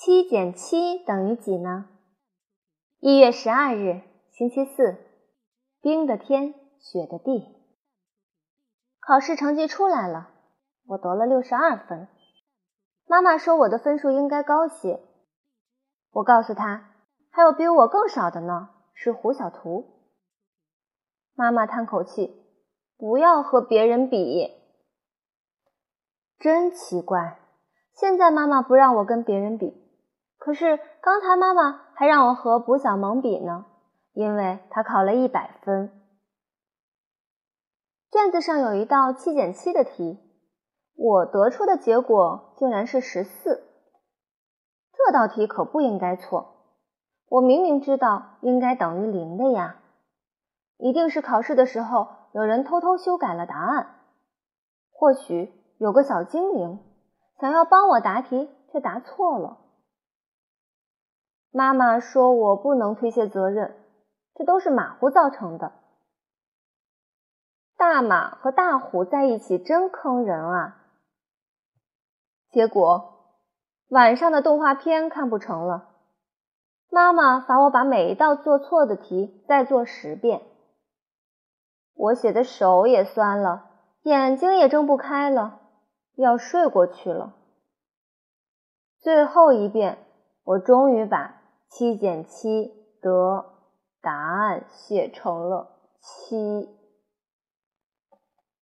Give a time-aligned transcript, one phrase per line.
[0.00, 1.86] 七减七等于几呢？
[3.00, 4.96] 一月十二日，星期四，
[5.80, 7.56] 冰的天，雪的地。
[9.00, 10.30] 考试成绩出来了，
[10.86, 12.06] 我得了六十二分。
[13.08, 15.00] 妈妈说我的分数应该高些。
[16.12, 16.92] 我告诉她，
[17.30, 19.84] 还有比我更少的呢，是胡小图。
[21.34, 22.40] 妈妈叹口气，
[22.96, 24.48] 不要和别人比。
[26.38, 27.40] 真奇怪，
[27.92, 29.87] 现在妈妈不让我跟别人比。
[30.38, 33.66] 可是刚才妈妈还让我和卜小萌比呢，
[34.12, 35.92] 因为他考了一百分。
[38.10, 40.18] 卷子上有一道七减七的题，
[40.94, 43.64] 我得出的结果竟然是十四。
[44.94, 46.54] 这道题可不应该错，
[47.28, 49.76] 我明明知道应该等于零的呀。
[50.78, 53.96] 一定是考试的时候有人偷偷修改了答案，
[54.90, 56.78] 或许有个小精灵
[57.40, 59.58] 想要帮我答题，却答错了。
[61.58, 63.74] 妈妈说：“我不能推卸责任，
[64.36, 65.72] 这都是马虎造成的。
[67.76, 70.84] 大马和大虎在一起真坑人啊！”
[72.48, 73.34] 结果
[73.88, 75.88] 晚上的动画片看不成了，
[76.90, 80.42] 妈妈罚我把每一道做错的题再做十遍。
[81.92, 83.68] 我写的手也酸了，
[84.02, 85.58] 眼睛也睁不开了，
[86.14, 87.34] 要睡过去了。
[89.00, 89.98] 最后一遍，
[90.44, 91.34] 我终于把。
[91.68, 93.44] 七减七得
[94.00, 96.77] 答案写成了七。